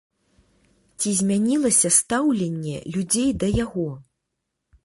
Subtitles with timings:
[0.99, 3.89] Ці змянілася стаўленне людзей да яго?